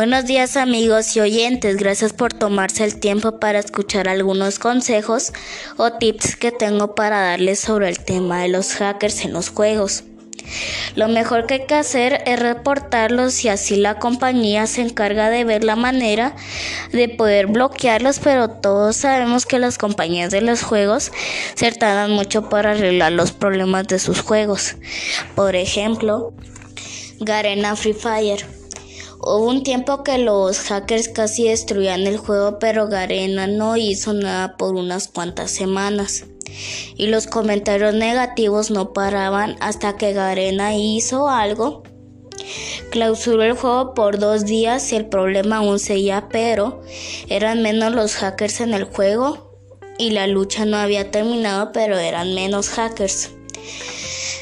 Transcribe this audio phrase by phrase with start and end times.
[0.00, 5.30] Buenos días amigos y oyentes, gracias por tomarse el tiempo para escuchar algunos consejos
[5.76, 10.04] o tips que tengo para darles sobre el tema de los hackers en los juegos.
[10.94, 15.44] Lo mejor que hay que hacer es reportarlos y así la compañía se encarga de
[15.44, 16.34] ver la manera
[16.92, 21.12] de poder bloquearlos, pero todos sabemos que las compañías de los juegos
[21.56, 24.76] se tardan mucho para arreglar los problemas de sus juegos.
[25.34, 26.32] Por ejemplo,
[27.20, 28.59] Garena Free Fire.
[29.22, 34.56] Hubo un tiempo que los hackers casi destruían el juego, pero Garena no hizo nada
[34.56, 36.24] por unas cuantas semanas.
[36.96, 41.82] Y los comentarios negativos no paraban hasta que Garena hizo algo.
[42.90, 46.80] Clausuró el juego por dos días y el problema aún seguía, pero
[47.28, 49.50] eran menos los hackers en el juego
[49.98, 53.32] y la lucha no había terminado, pero eran menos hackers.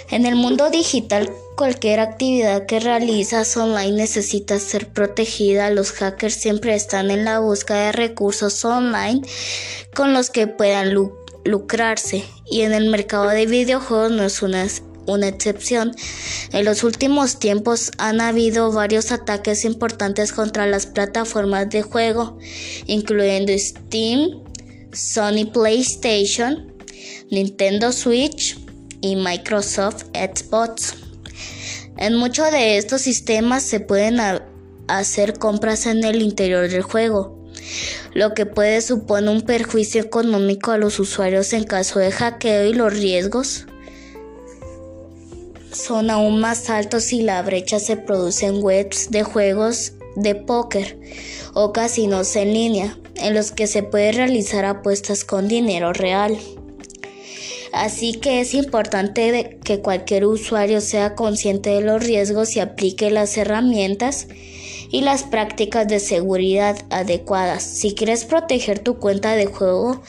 [0.09, 5.71] En el mundo digital Cualquier actividad que realizas online necesita ser protegida.
[5.71, 9.23] Los hackers siempre están en la búsqueda de recursos online
[9.93, 10.95] con los que puedan
[11.45, 14.69] lucrarse y en el mercado de videojuegos no es una,
[15.07, 15.91] una excepción.
[16.53, 22.39] En los últimos tiempos han habido varios ataques importantes contra las plataformas de juego,
[22.87, 24.45] incluyendo Steam,
[24.93, 26.73] Sony PlayStation,
[27.33, 28.57] Nintendo Switch
[29.01, 31.08] y Microsoft Xbox.
[31.99, 34.19] En muchos de estos sistemas se pueden
[34.87, 37.37] hacer compras en el interior del juego,
[38.15, 42.73] lo que puede suponer un perjuicio económico a los usuarios en caso de hackeo y
[42.73, 43.67] los riesgos
[45.73, 50.99] son aún más altos si la brecha se produce en webs de juegos de póker
[51.55, 56.39] o casinos en línea, en los que se puede realizar apuestas con dinero real.
[57.73, 63.37] Así que es importante que cualquier usuario sea consciente de los riesgos y aplique las
[63.37, 64.27] herramientas
[64.91, 67.63] y las prácticas de seguridad adecuadas.
[67.63, 70.03] Si quieres proteger tu cuenta de juego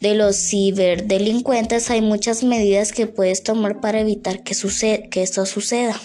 [0.00, 4.54] de los ciberdelincuentes, hay muchas medidas que puedes tomar para evitar que,
[5.10, 6.00] que esto suceda.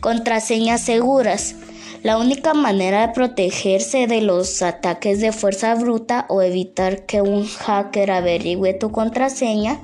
[0.00, 1.54] Contraseñas seguras.
[2.02, 7.46] La única manera de protegerse de los ataques de fuerza bruta o evitar que un
[7.46, 9.82] hacker averigüe tu contraseña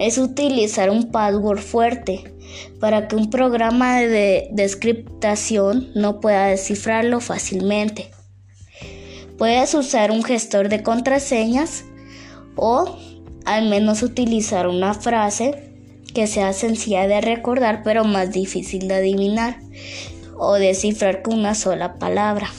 [0.00, 2.34] es utilizar un password fuerte
[2.80, 8.10] para que un programa de descriptación no pueda descifrarlo fácilmente.
[9.36, 11.84] Puedes usar un gestor de contraseñas
[12.56, 12.98] o
[13.44, 15.72] al menos utilizar una frase
[16.12, 19.60] que sea sencilla de recordar pero más difícil de adivinar
[20.38, 22.50] o descifrar con una sola palabra.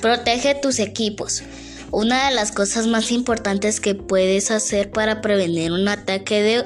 [0.00, 1.42] Protege tus equipos.
[1.90, 6.64] Una de las cosas más importantes que puedes hacer para prevenir un ataque de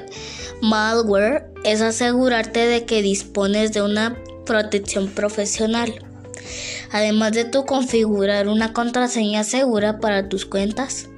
[0.61, 5.93] malware es asegurarte de que dispones de una protección profesional.
[6.91, 11.09] Además de tu configurar una contraseña segura para tus cuentas,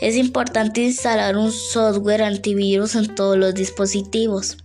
[0.00, 4.56] es importante instalar un software antivirus en todos los dispositivos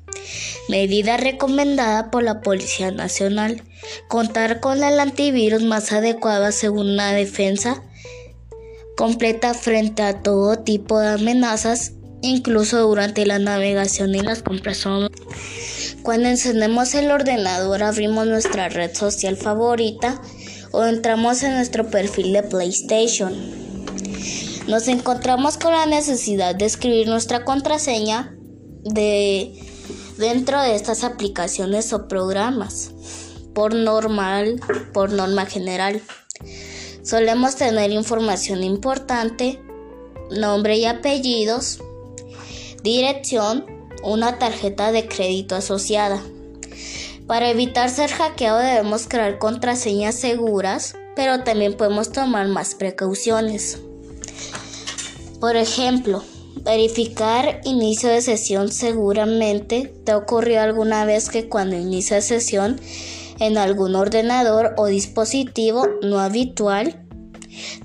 [0.70, 3.64] medida recomendada por la Policía Nacional.
[4.08, 7.84] Contar con el antivirus más adecuado según la defensa
[8.98, 14.86] completa frente a todo tipo de amenazas, incluso durante la navegación y las compras
[16.02, 20.20] Cuando encendemos el ordenador, abrimos nuestra red social favorita
[20.72, 23.36] o entramos en nuestro perfil de PlayStation.
[24.68, 28.36] Nos encontramos con la necesidad de escribir nuestra contraseña
[28.84, 29.54] de
[30.18, 32.92] dentro de estas aplicaciones o programas
[33.54, 34.62] por normal,
[34.94, 36.02] por norma general.
[37.04, 39.60] Solemos tener información importante,
[40.30, 41.80] nombre y apellidos,
[42.84, 43.66] dirección,
[44.04, 46.22] una tarjeta de crédito asociada.
[47.26, 53.80] Para evitar ser hackeado debemos crear contraseñas seguras, pero también podemos tomar más precauciones.
[55.40, 56.24] Por ejemplo,
[56.68, 62.82] Verificar inicio de sesión seguramente te ocurrió alguna vez que cuando inicia sesión
[63.40, 67.08] en algún ordenador o dispositivo no habitual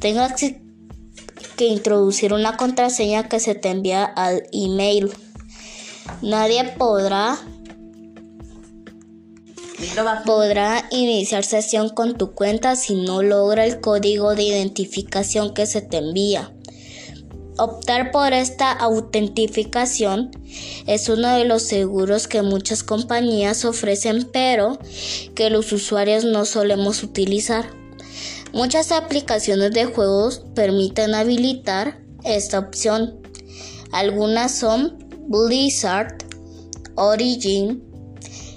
[0.00, 5.12] tengas que introducir una contraseña que se te envía al email.
[6.20, 7.38] Nadie podrá
[10.26, 15.82] podrá iniciar sesión con tu cuenta si no logra el código de identificación que se
[15.82, 16.52] te envía.
[17.58, 20.30] Optar por esta autentificación
[20.86, 24.78] es uno de los seguros que muchas compañías ofrecen pero
[25.34, 27.70] que los usuarios no solemos utilizar.
[28.54, 33.20] Muchas aplicaciones de juegos permiten habilitar esta opción.
[33.92, 36.16] Algunas son Blizzard,
[36.94, 37.82] Origin,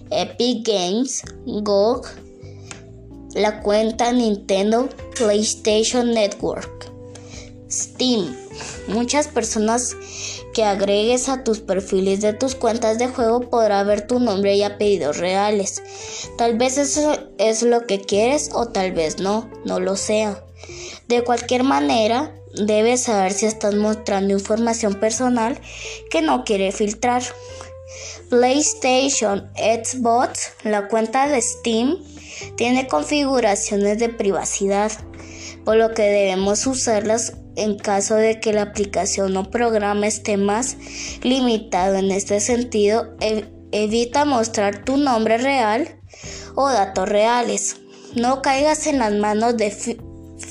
[0.09, 2.07] Epic Games, GOG,
[3.33, 4.87] la cuenta Nintendo
[5.17, 6.94] PlayStation Network.
[7.69, 8.35] Steam.
[8.87, 9.95] Muchas personas
[10.53, 14.63] que agregues a tus perfiles de tus cuentas de juego podrá ver tu nombre y
[14.63, 15.81] apellidos reales.
[16.37, 20.43] Tal vez eso es lo que quieres o tal vez no, no lo sea.
[21.07, 25.59] De cualquier manera, debes saber si estás mostrando información personal
[26.09, 27.23] que no quiere filtrar.
[28.29, 31.97] PlayStation Xbox, la cuenta de Steam,
[32.55, 34.91] tiene configuraciones de privacidad,
[35.63, 40.77] por lo que debemos usarlas en caso de que la aplicación o programa esté más
[41.23, 43.15] limitado en este sentido.
[43.71, 45.99] evita mostrar tu nombre real
[46.55, 47.77] o datos reales.
[48.15, 49.71] No caigas en las manos de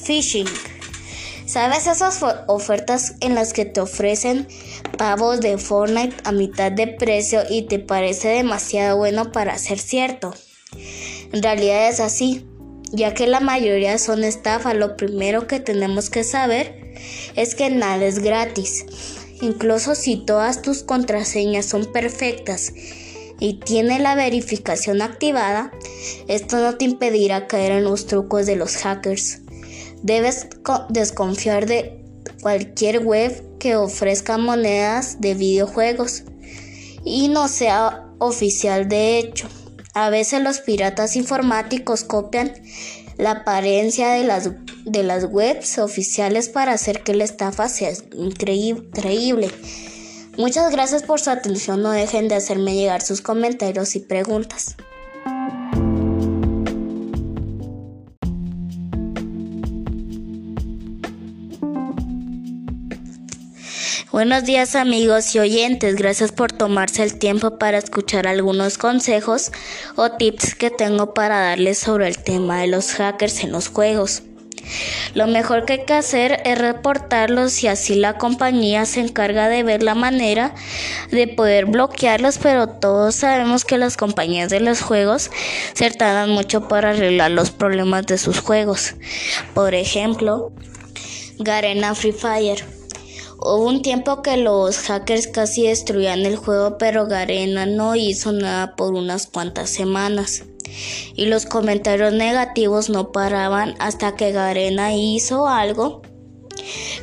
[0.05, 0.47] phishing.
[1.47, 4.49] ¿Sabes esas ofertas en las que te ofrecen
[4.97, 10.35] pavos de Fortnite a mitad de precio y te parece demasiado bueno para ser cierto?
[11.33, 12.47] En realidad es así,
[12.93, 16.84] ya que la mayoría son estafa, lo primero que tenemos que saber
[17.37, 18.87] es que nada es gratis.
[19.41, 22.73] Incluso si todas tus contraseñas son perfectas
[23.41, 25.73] y tiene la verificación activada,
[26.29, 29.41] esto no te impedirá caer en los trucos de los hackers.
[30.03, 30.47] Debes
[30.91, 32.01] desconfiar de
[32.43, 36.25] cualquier web que ofrezca monedas de videojuegos
[37.05, 39.49] y no sea oficial de hecho.
[39.95, 42.53] A veces los piratas informáticos copian
[43.17, 44.51] la apariencia de las,
[44.85, 49.51] de las webs oficiales para hacer que la estafa sea increíble.
[50.37, 51.83] Muchas gracias por su atención.
[51.83, 54.77] No dejen de hacerme llegar sus comentarios y preguntas.
[64.11, 69.51] Buenos días amigos y oyentes, gracias por tomarse el tiempo para escuchar algunos consejos
[69.97, 74.23] o tips que tengo para darles sobre el tema de los hackers en los juegos.
[75.15, 79.63] Lo mejor que hay que hacer es reportarlos y así la compañía se encarga de
[79.63, 80.55] ver la manera
[81.11, 85.31] de poder bloquearlos, pero todos sabemos que las compañías de los juegos
[85.75, 88.95] se tardan mucho para arreglar los problemas de sus juegos.
[89.55, 90.53] Por ejemplo,
[91.39, 92.65] Garena Free Fire.
[93.39, 98.75] Hubo un tiempo que los hackers casi destruían el juego, pero Garena no hizo nada
[98.77, 100.45] por unas cuantas semanas.
[101.15, 106.03] Y los comentarios negativos no paraban hasta que Garena hizo algo.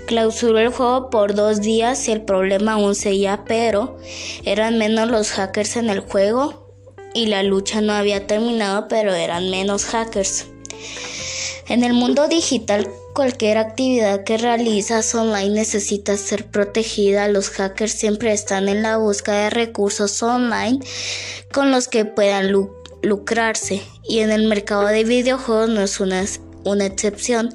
[0.08, 3.98] Clausuró el juego por dos días y el problema aún seguía, pero
[4.44, 6.68] eran menos los hackers en el juego
[7.14, 10.48] y la lucha no había terminado, pero eran menos hackers.
[11.68, 17.28] En el mundo digital Cualquier actividad que realizas online necesita ser protegida.
[17.28, 20.80] Los hackers siempre están en la búsqueda de recursos online
[21.52, 22.54] con los que puedan
[23.02, 26.24] lucrarse y en el mercado de videojuegos no es una,
[26.64, 27.54] una excepción.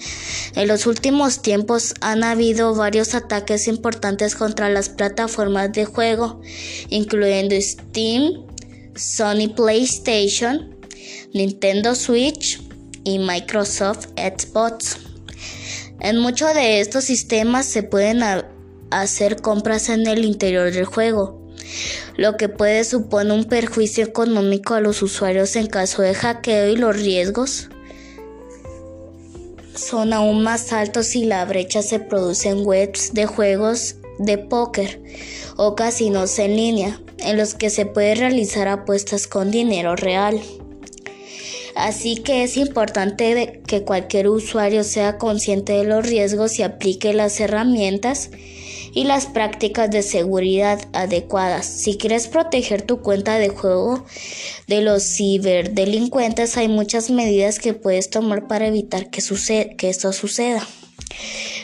[0.55, 6.41] En los últimos tiempos han habido varios ataques importantes contra las plataformas de juego,
[6.89, 8.45] incluyendo Steam,
[8.95, 10.75] Sony PlayStation,
[11.33, 12.61] Nintendo Switch
[13.05, 14.99] y Microsoft Xbox.
[16.01, 18.23] En muchos de estos sistemas se pueden
[18.91, 21.46] hacer compras en el interior del juego,
[22.17, 26.77] lo que puede suponer un perjuicio económico a los usuarios en caso de hackeo y
[26.77, 27.69] los riesgos
[29.75, 35.03] son aún más altos si la brecha se produce en webs de juegos de póker
[35.57, 40.41] o casinos en línea, en los que se puede realizar apuestas con dinero real.
[41.75, 47.39] Así que es importante que cualquier usuario sea consciente de los riesgos y aplique las
[47.39, 48.31] herramientas
[48.97, 51.67] y las prácticas de seguridad adecuadas.
[51.67, 54.07] Si quieres proteger tu cuenta de juego
[54.69, 59.21] de los ciberdelincuentes, hay muchas medidas que puedes tomar para evitar que,
[59.77, 60.67] que esto suceda.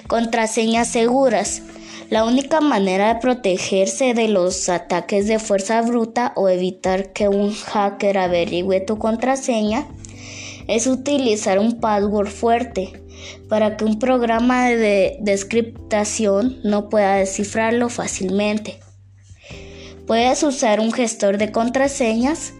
[0.08, 1.62] Contraseñas seguras.
[2.10, 7.54] La única manera de protegerse de los ataques de fuerza bruta o evitar que un
[7.54, 9.88] hacker averigüe tu contraseña
[10.68, 13.01] es utilizar un password fuerte
[13.48, 18.80] para que un programa de descriptación no pueda descifrarlo fácilmente.
[20.06, 22.52] Puedes usar un gestor de contraseñas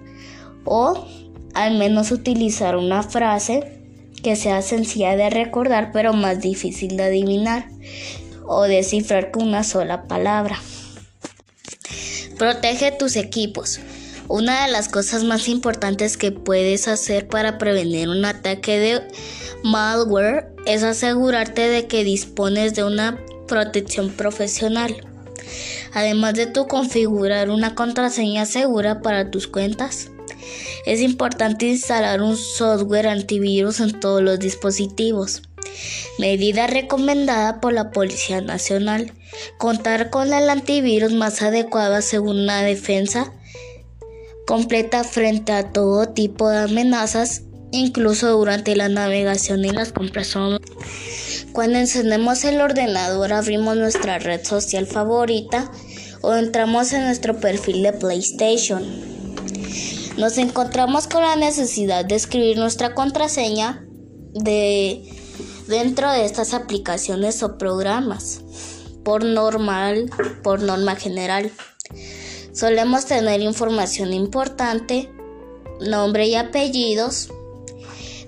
[0.64, 1.06] o
[1.54, 3.80] al menos utilizar una frase
[4.22, 7.68] que sea sencilla de recordar pero más difícil de adivinar
[8.46, 10.60] o descifrar con una sola palabra.
[12.38, 13.80] Protege tus equipos.
[14.28, 19.02] Una de las cosas más importantes que puedes hacer para prevenir un ataque de
[19.64, 24.96] malware es asegurarte de que dispones de una protección profesional.
[25.92, 30.08] Además de tu configurar una contraseña segura para tus cuentas,
[30.84, 35.42] Es importante instalar un software antivirus en todos los dispositivos.
[36.18, 39.12] Medida recomendada por la Policía Nacional.
[39.58, 43.32] Contar con el antivirus más adecuado según una defensa
[44.46, 47.42] completa frente a todo tipo de amenazas,
[47.72, 50.36] incluso durante la navegación y las compras.
[51.52, 55.70] Cuando encendemos el ordenador abrimos nuestra red social favorita
[56.20, 58.84] o entramos en nuestro perfil de PlayStation.
[60.16, 63.84] Nos encontramos con la necesidad de escribir nuestra contraseña
[64.34, 65.02] de
[65.66, 68.40] dentro de estas aplicaciones o programas
[69.04, 70.10] por normal,
[70.42, 71.50] por norma general.
[72.52, 75.10] Solemos tener información importante,
[75.80, 77.31] nombre y apellidos,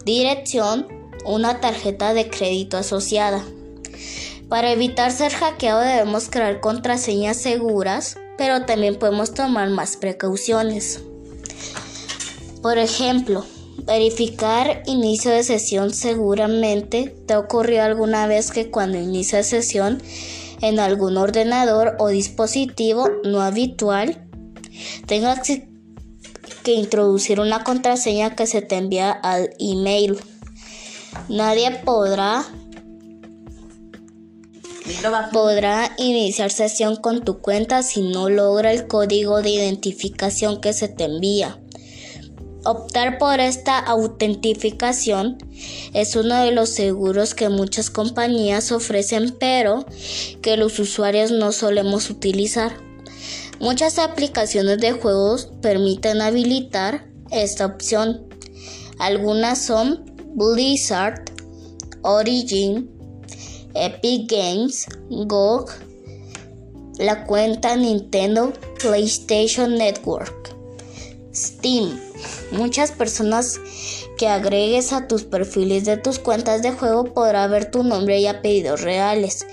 [0.04, 0.86] dirección,
[1.24, 3.44] una tarjeta de crédito asociada.
[4.48, 11.00] Para evitar ser hackeado debemos crear contraseñas seguras, pero también podemos tomar más precauciones.
[12.62, 13.44] Por ejemplo,
[13.84, 20.02] verificar inicio de sesión seguramente te ocurrió alguna vez que cuando inicia sesión
[20.60, 24.26] en algún ordenador o dispositivo no habitual,
[25.06, 25.40] tengas
[26.64, 30.18] que introducir una contraseña que se te envía al email.
[31.28, 32.44] Nadie podrá
[35.32, 40.88] podrá iniciar sesión con tu cuenta si no logra el código de identificación que se
[40.88, 41.58] te envía.
[42.64, 45.36] Optar por esta autentificación
[45.92, 49.84] es uno de los seguros que muchas compañías ofrecen pero
[50.40, 52.83] que los usuarios no solemos utilizar.
[53.60, 58.26] Muchas aplicaciones de juegos permiten habilitar esta opción.
[58.98, 61.22] Algunas son Blizzard,
[62.02, 62.90] Origin,
[63.74, 65.70] Epic Games, GOG,
[66.98, 70.54] la cuenta Nintendo PlayStation Network,
[71.34, 71.98] Steam.
[72.52, 73.60] Muchas personas
[74.24, 78.26] que agregues a tus perfiles de tus cuentas de juego podrá ver tu nombre y
[78.26, 79.46] apellidos reales.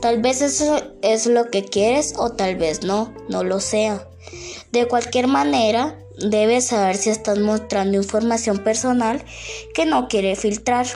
[0.00, 4.08] Tal vez eso es lo que quieres o tal vez no, no lo sea.
[4.72, 9.22] De cualquier manera, debes saber si estás mostrando información personal
[9.74, 10.86] que no quiere filtrar.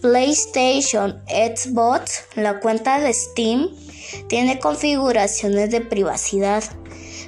[0.00, 3.68] PlayStation Xbox, la cuenta de Steam,
[4.28, 6.64] tiene configuraciones de privacidad,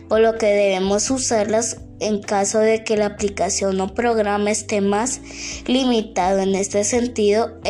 [0.08, 5.20] por lo que debemos usarlas en caso de que la aplicación o programa esté más
[5.66, 7.60] limitado en este sentido.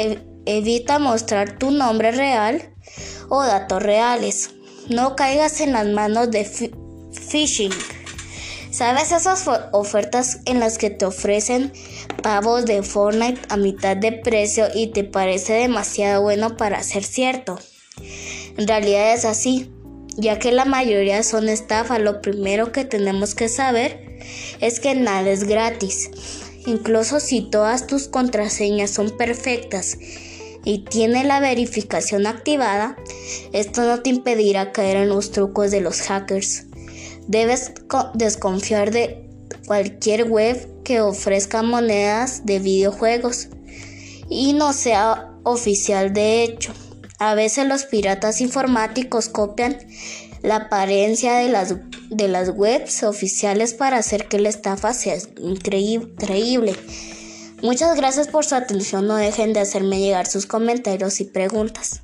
[0.47, 2.75] evita mostrar tu nombre real
[3.29, 4.51] o datos reales.
[4.89, 6.45] No caigas en las manos de
[7.13, 7.73] phishing.
[8.71, 11.73] ¿Sabes esas ofertas en las que te ofrecen
[12.23, 17.57] pavos de Fortnite a mitad de precio y te parece demasiado bueno para ser cierto?
[18.57, 19.71] En realidad es así,
[20.17, 24.19] ya que la mayoría son estafa, lo primero que tenemos que saber
[24.61, 26.11] es que nada es gratis.
[26.67, 29.99] Incluso si todas tus contraseñas son perfectas
[30.65, 32.97] y tiene la verificación activada,
[33.53, 36.65] esto no te impedirá caer en los trucos de los hackers.
[37.27, 37.73] Debes
[38.15, 39.29] desconfiar de
[39.67, 43.49] cualquier web que ofrezca monedas de videojuegos
[44.29, 46.73] y no sea oficial de hecho.
[47.25, 49.79] A veces los piratas informáticos copian
[50.43, 51.75] la apariencia de las,
[52.11, 56.77] de las webs oficiales para hacer que la estafa sea increíble.
[57.63, 59.07] Muchas gracias por su atención.
[59.07, 62.03] No dejen de hacerme llegar sus comentarios y preguntas.